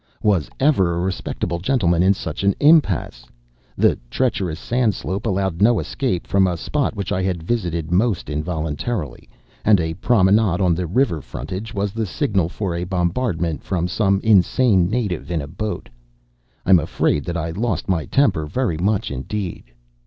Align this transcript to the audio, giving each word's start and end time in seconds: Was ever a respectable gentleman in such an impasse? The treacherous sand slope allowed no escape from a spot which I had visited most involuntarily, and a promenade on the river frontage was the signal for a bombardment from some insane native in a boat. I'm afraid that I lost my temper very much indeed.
Was 0.23 0.49
ever 0.59 0.95
a 0.95 0.99
respectable 1.01 1.59
gentleman 1.59 2.01
in 2.01 2.15
such 2.15 2.43
an 2.43 2.55
impasse? 2.59 3.23
The 3.77 3.99
treacherous 4.09 4.59
sand 4.59 4.95
slope 4.95 5.27
allowed 5.27 5.61
no 5.61 5.77
escape 5.79 6.25
from 6.25 6.47
a 6.47 6.57
spot 6.57 6.95
which 6.95 7.11
I 7.11 7.21
had 7.21 7.43
visited 7.43 7.91
most 7.91 8.27
involuntarily, 8.27 9.29
and 9.63 9.79
a 9.79 9.93
promenade 9.93 10.59
on 10.59 10.73
the 10.73 10.87
river 10.87 11.21
frontage 11.21 11.75
was 11.75 11.91
the 11.91 12.07
signal 12.07 12.49
for 12.49 12.73
a 12.73 12.83
bombardment 12.83 13.61
from 13.61 13.87
some 13.87 14.19
insane 14.23 14.89
native 14.89 15.29
in 15.29 15.39
a 15.39 15.45
boat. 15.47 15.87
I'm 16.65 16.79
afraid 16.79 17.23
that 17.25 17.37
I 17.37 17.51
lost 17.51 17.87
my 17.87 18.05
temper 18.07 18.47
very 18.47 18.77
much 18.79 19.11
indeed. 19.11 19.65